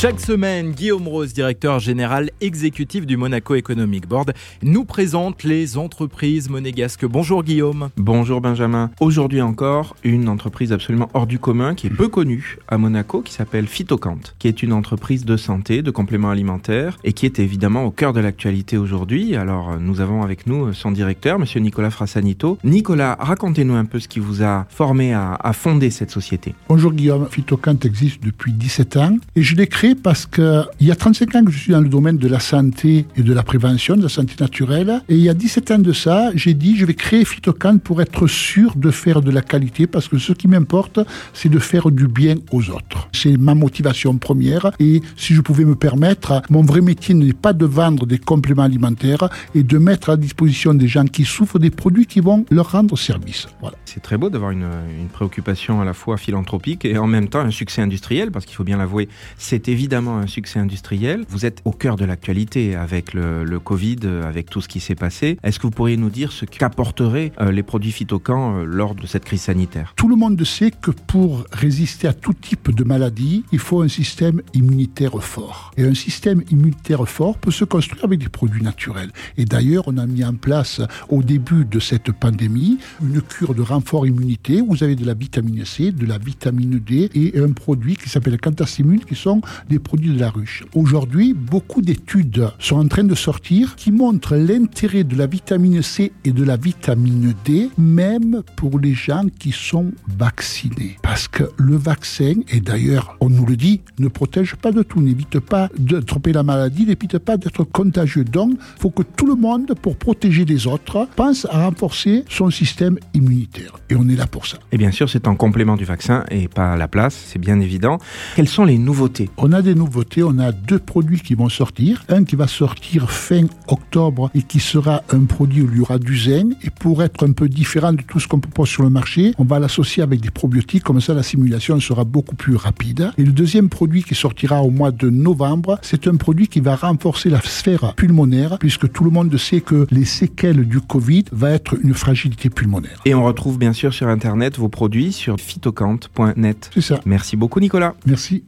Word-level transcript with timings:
Chaque 0.00 0.20
semaine, 0.20 0.70
Guillaume 0.70 1.08
Rose, 1.08 1.32
directeur 1.32 1.80
général 1.80 2.30
exécutif 2.40 3.04
du 3.04 3.16
Monaco 3.16 3.56
Economic 3.56 4.06
Board, 4.06 4.32
nous 4.62 4.84
présente 4.84 5.42
les 5.42 5.76
entreprises 5.76 6.48
monégasques. 6.48 7.04
Bonjour 7.04 7.42
Guillaume. 7.42 7.88
Bonjour 7.96 8.40
Benjamin. 8.40 8.92
Aujourd'hui 9.00 9.42
encore, 9.42 9.96
une 10.04 10.28
entreprise 10.28 10.72
absolument 10.72 11.10
hors 11.14 11.26
du 11.26 11.40
commun 11.40 11.74
qui 11.74 11.88
est 11.88 11.90
peu 11.90 12.06
connue 12.06 12.58
à 12.68 12.78
Monaco, 12.78 13.22
qui 13.22 13.32
s'appelle 13.32 13.66
Phytocant, 13.66 14.20
qui 14.38 14.46
est 14.46 14.62
une 14.62 14.72
entreprise 14.72 15.24
de 15.24 15.36
santé, 15.36 15.82
de 15.82 15.90
compléments 15.90 16.30
alimentaires 16.30 16.96
et 17.02 17.12
qui 17.12 17.26
est 17.26 17.40
évidemment 17.40 17.82
au 17.82 17.90
cœur 17.90 18.12
de 18.12 18.20
l'actualité 18.20 18.76
aujourd'hui. 18.76 19.34
Alors 19.34 19.80
nous 19.80 20.00
avons 20.00 20.22
avec 20.22 20.46
nous 20.46 20.72
son 20.74 20.92
directeur, 20.92 21.40
monsieur 21.40 21.58
Nicolas 21.58 21.90
Frassanito. 21.90 22.56
Nicolas, 22.62 23.16
racontez-nous 23.18 23.74
un 23.74 23.84
peu 23.84 23.98
ce 23.98 24.06
qui 24.06 24.20
vous 24.20 24.44
a 24.44 24.64
formé 24.70 25.12
à, 25.12 25.34
à 25.34 25.52
fonder 25.52 25.90
cette 25.90 26.12
société. 26.12 26.54
Bonjour 26.68 26.92
Guillaume. 26.92 27.26
Phytocant 27.28 27.80
existe 27.82 28.22
depuis 28.22 28.52
17 28.52 28.96
ans 28.96 29.16
et 29.34 29.42
je 29.42 29.56
l'ai 29.56 29.66
créé 29.66 29.87
parce 29.94 30.26
que 30.26 30.62
il 30.80 30.86
y 30.86 30.90
a 30.90 30.96
35 30.96 31.34
ans 31.34 31.44
que 31.44 31.50
je 31.50 31.58
suis 31.58 31.72
dans 31.72 31.80
le 31.80 31.88
domaine 31.88 32.18
de 32.18 32.28
la 32.28 32.40
santé 32.40 33.06
et 33.16 33.22
de 33.22 33.32
la 33.32 33.42
prévention, 33.42 33.96
de 33.96 34.02
la 34.02 34.08
santé 34.08 34.34
naturelle. 34.40 35.02
Et 35.08 35.14
il 35.14 35.22
y 35.22 35.28
a 35.28 35.34
17 35.34 35.70
ans 35.70 35.78
de 35.78 35.92
ça, 35.92 36.30
j'ai 36.34 36.54
dit 36.54 36.76
je 36.76 36.84
vais 36.84 36.94
créer 36.94 37.24
Phytocan 37.24 37.78
pour 37.78 38.02
être 38.02 38.26
sûr 38.26 38.74
de 38.76 38.90
faire 38.90 39.20
de 39.20 39.30
la 39.30 39.42
qualité 39.42 39.86
parce 39.86 40.08
que 40.08 40.18
ce 40.18 40.32
qui 40.32 40.48
m'importe, 40.48 41.00
c'est 41.32 41.48
de 41.48 41.58
faire 41.58 41.90
du 41.90 42.08
bien 42.08 42.36
aux 42.52 42.70
autres. 42.70 43.08
C'est 43.12 43.36
ma 43.36 43.54
motivation 43.54 44.16
première. 44.18 44.70
Et 44.78 45.02
si 45.16 45.34
je 45.34 45.40
pouvais 45.40 45.64
me 45.64 45.74
permettre, 45.74 46.42
mon 46.50 46.62
vrai 46.62 46.80
métier 46.80 47.14
n'est 47.14 47.32
pas 47.32 47.52
de 47.52 47.64
vendre 47.64 48.06
des 48.06 48.18
compléments 48.18 48.62
alimentaires 48.62 49.28
et 49.54 49.62
de 49.62 49.78
mettre 49.78 50.10
à 50.10 50.16
disposition 50.16 50.74
des 50.74 50.88
gens 50.88 51.04
qui 51.04 51.24
souffrent 51.24 51.58
des 51.58 51.70
produits 51.70 52.06
qui 52.06 52.20
vont 52.20 52.44
leur 52.50 52.72
rendre 52.72 52.96
service. 52.96 53.48
Voilà. 53.60 53.76
C'est 53.84 54.02
très 54.02 54.16
beau 54.16 54.30
d'avoir 54.30 54.50
une, 54.50 54.68
une 55.00 55.08
préoccupation 55.08 55.80
à 55.80 55.84
la 55.84 55.94
fois 55.94 56.16
philanthropique 56.16 56.84
et 56.84 56.98
en 56.98 57.06
même 57.06 57.28
temps 57.28 57.40
un 57.40 57.50
succès 57.50 57.82
industriel 57.82 58.30
parce 58.30 58.46
qu'il 58.46 58.56
faut 58.56 58.64
bien 58.64 58.78
l'avouer, 58.78 59.08
c'est 59.36 59.68
évidemment 59.78 60.18
un 60.18 60.26
succès 60.26 60.58
industriel. 60.58 61.24
Vous 61.28 61.46
êtes 61.46 61.62
au 61.64 61.70
cœur 61.70 61.94
de 61.94 62.04
l'actualité 62.04 62.74
avec 62.74 63.14
le, 63.14 63.60
Covid, 63.60 63.98
avec 64.24 64.50
tout 64.50 64.60
ce 64.60 64.66
qui 64.66 64.80
s'est 64.80 64.96
passé. 64.96 65.38
Est-ce 65.44 65.60
que 65.60 65.68
vous 65.68 65.70
pourriez 65.70 65.96
nous 65.96 66.10
dire 66.10 66.32
ce 66.32 66.44
qu'apporteraient 66.44 67.30
euh, 67.40 67.52
les 67.52 67.62
produits 67.62 67.92
phytocans 67.92 68.56
euh, 68.56 68.64
lors 68.64 68.96
de 68.96 69.06
cette 69.06 69.24
crise 69.24 69.42
sanitaire? 69.42 69.92
Tout 69.94 70.08
le 70.08 70.16
monde 70.16 70.42
sait 70.42 70.72
que 70.72 70.90
pour 70.90 71.44
résister 71.52 72.08
à 72.08 72.12
tout 72.12 72.34
type 72.34 72.74
de 72.74 72.82
maladie, 72.82 73.44
il 73.52 73.60
faut 73.60 73.80
un 73.80 73.88
système 73.88 74.42
immunitaire 74.52 75.22
fort. 75.22 75.70
Et 75.76 75.84
un 75.84 75.94
système 75.94 76.42
immunitaire 76.50 77.08
fort 77.08 77.38
peut 77.38 77.52
se 77.52 77.64
construire 77.64 78.04
avec 78.04 78.18
des 78.18 78.28
produits 78.28 78.62
naturels. 78.62 79.12
Et 79.36 79.44
d'ailleurs, 79.44 79.84
on 79.86 79.96
a 79.96 80.06
mis 80.06 80.24
en 80.24 80.34
place 80.34 80.80
au 81.08 81.22
début 81.22 81.64
de 81.64 81.78
cette 81.78 82.10
pandémie 82.10 82.78
une 83.00 83.22
cure 83.22 83.54
de 83.54 83.62
renfort 83.62 84.08
immunité. 84.08 84.60
Vous 84.60 84.82
avez 84.82 84.96
de 84.96 85.06
la 85.06 85.14
vitamine 85.14 85.64
C, 85.64 85.92
de 85.92 86.04
la 86.04 86.18
vitamine 86.18 86.80
D 86.80 87.10
et 87.14 87.38
un 87.38 87.52
produit 87.52 87.94
qui 87.94 88.08
s'appelle 88.08 88.40
Cantasimune, 88.40 89.04
qui 89.04 89.14
sont 89.14 89.40
des 89.68 89.78
produits 89.78 90.14
de 90.14 90.20
la 90.20 90.30
ruche. 90.30 90.64
Aujourd'hui, 90.74 91.34
beaucoup 91.34 91.82
d'études 91.82 92.50
sont 92.58 92.76
en 92.76 92.88
train 92.88 93.04
de 93.04 93.14
sortir 93.14 93.76
qui 93.76 93.92
montrent 93.92 94.36
l'intérêt 94.36 95.04
de 95.04 95.16
la 95.16 95.26
vitamine 95.26 95.82
C 95.82 96.12
et 96.24 96.32
de 96.32 96.44
la 96.44 96.56
vitamine 96.56 97.34
D, 97.44 97.70
même 97.78 98.42
pour 98.56 98.78
les 98.78 98.94
gens 98.94 99.26
qui 99.38 99.52
sont 99.52 99.92
vaccinés. 100.18 100.96
Parce 101.18 101.26
que 101.26 101.50
le 101.56 101.74
vaccin, 101.76 102.34
et 102.48 102.60
d'ailleurs, 102.60 103.16
on 103.20 103.28
nous 103.28 103.44
le 103.44 103.56
dit, 103.56 103.80
ne 103.98 104.06
protège 104.06 104.54
pas 104.54 104.70
de 104.70 104.84
tout, 104.84 105.00
n'évite 105.00 105.40
pas 105.40 105.68
de 105.76 105.98
tromper 105.98 106.32
la 106.32 106.44
maladie, 106.44 106.86
n'évite 106.86 107.18
pas 107.18 107.36
d'être 107.36 107.64
contagieux. 107.64 108.22
Donc, 108.22 108.52
il 108.52 108.80
faut 108.80 108.90
que 108.90 109.02
tout 109.02 109.26
le 109.26 109.34
monde, 109.34 109.74
pour 109.82 109.96
protéger 109.96 110.44
les 110.44 110.68
autres, 110.68 111.08
pense 111.16 111.44
à 111.50 111.64
renforcer 111.64 112.24
son 112.28 112.50
système 112.50 113.00
immunitaire. 113.14 113.72
Et 113.90 113.96
on 113.96 114.08
est 114.08 114.14
là 114.14 114.28
pour 114.28 114.46
ça. 114.46 114.58
Et 114.70 114.78
bien 114.78 114.92
sûr, 114.92 115.10
c'est 115.10 115.26
en 115.26 115.34
complément 115.34 115.74
du 115.74 115.84
vaccin 115.84 116.22
et 116.30 116.46
pas 116.46 116.74
à 116.74 116.76
la 116.76 116.86
place, 116.86 117.20
c'est 117.26 117.40
bien 117.40 117.58
évident. 117.58 117.98
Quelles 118.36 118.46
sont 118.46 118.64
les 118.64 118.78
nouveautés? 118.78 119.28
On 119.38 119.52
a 119.52 119.60
des 119.60 119.74
nouveautés, 119.74 120.22
on 120.22 120.38
a 120.38 120.52
deux 120.52 120.78
produits 120.78 121.20
qui 121.20 121.34
vont 121.34 121.48
sortir. 121.48 122.04
Un 122.08 122.22
qui 122.22 122.36
va 122.36 122.46
sortir 122.46 123.10
fin 123.10 123.46
octobre 123.66 124.30
et 124.36 124.42
qui 124.42 124.60
sera 124.60 125.02
un 125.10 125.24
produit 125.24 125.62
où 125.62 125.68
il 125.72 125.78
y 125.78 125.80
aura 125.80 125.98
du 125.98 126.16
zen. 126.16 126.54
Et 126.62 126.70
pour 126.70 127.02
être 127.02 127.26
un 127.26 127.32
peu 127.32 127.48
différent 127.48 127.92
de 127.92 128.02
tout 128.02 128.20
ce 128.20 128.28
qu'on 128.28 128.38
propose 128.38 128.68
sur 128.68 128.84
le 128.84 128.90
marché, 128.90 129.32
on 129.36 129.44
va 129.44 129.58
l'associer 129.58 130.04
avec 130.04 130.20
des 130.20 130.30
probiotiques. 130.30 130.84
Comme 130.84 131.00
ça, 131.08 131.14
la 131.14 131.22
simulation 131.22 131.80
sera 131.80 132.04
beaucoup 132.04 132.36
plus 132.36 132.56
rapide. 132.56 133.12
Et 133.16 133.24
le 133.24 133.32
deuxième 133.32 133.70
produit 133.70 134.02
qui 134.02 134.14
sortira 134.14 134.62
au 134.62 134.68
mois 134.68 134.90
de 134.90 135.08
novembre, 135.08 135.78
c'est 135.80 136.06
un 136.06 136.16
produit 136.16 136.48
qui 136.48 136.60
va 136.60 136.76
renforcer 136.76 137.30
la 137.30 137.40
sphère 137.40 137.94
pulmonaire, 137.94 138.58
puisque 138.58 138.92
tout 138.92 139.04
le 139.04 139.10
monde 139.10 139.34
sait 139.38 139.62
que 139.62 139.86
les 139.90 140.04
séquelles 140.04 140.68
du 140.68 140.80
Covid 140.80 141.24
va 141.32 141.52
être 141.52 141.78
une 141.82 141.94
fragilité 141.94 142.50
pulmonaire. 142.50 143.00
Et 143.06 143.14
on 143.14 143.24
retrouve 143.24 143.58
bien 143.58 143.72
sûr 143.72 143.94
sur 143.94 144.06
Internet 144.08 144.58
vos 144.58 144.68
produits 144.68 145.12
sur 145.12 145.40
phytocante.net. 145.40 146.70
C'est 146.74 146.82
ça. 146.82 147.00
Merci 147.06 147.36
beaucoup 147.36 147.58
Nicolas. 147.58 147.94
Merci. 148.04 148.36